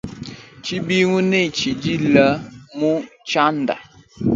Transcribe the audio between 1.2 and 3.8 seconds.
ne tshdila mu tshianda.